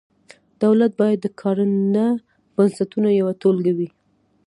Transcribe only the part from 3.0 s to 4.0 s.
یوه ټولګه وي.